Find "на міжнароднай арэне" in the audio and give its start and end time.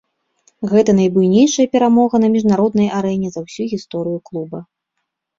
2.23-3.29